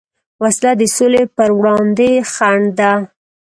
وسله 0.43 0.71
د 0.79 0.83
سولې 0.95 1.23
پروړاندې 1.37 2.09
خنډ 2.33 2.65
ده 2.79 2.91